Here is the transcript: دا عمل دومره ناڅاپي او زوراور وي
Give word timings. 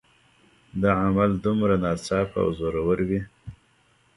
دا 0.81 0.91
عمل 1.05 1.31
دومره 1.45 1.75
ناڅاپي 1.83 2.37
او 2.41 2.47
زوراور 2.57 2.99
وي 3.09 3.21